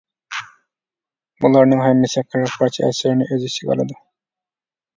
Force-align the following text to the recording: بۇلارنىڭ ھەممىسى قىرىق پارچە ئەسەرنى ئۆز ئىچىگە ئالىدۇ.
بۇلارنىڭ 1.45 1.83
ھەممىسى 1.89 2.25
قىرىق 2.29 2.57
پارچە 2.63 2.89
ئەسەرنى 2.89 3.31
ئۆز 3.31 3.47
ئىچىگە 3.51 3.73
ئالىدۇ. 3.77 4.03